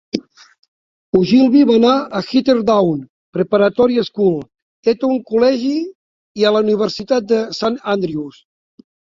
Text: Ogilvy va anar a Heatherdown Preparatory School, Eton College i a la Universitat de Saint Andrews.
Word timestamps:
Ogilvy 1.17 1.59
va 1.71 1.75
anar 1.79 1.91
a 1.97 2.21
Heatherdown 2.29 3.03
Preparatory 3.39 4.01
School, 4.09 4.41
Eton 4.95 5.15
College 5.29 5.77
i 6.43 6.49
a 6.49 6.55
la 6.57 6.65
Universitat 6.69 7.31
de 7.35 7.41
Saint 7.63 7.81
Andrews. 7.97 8.43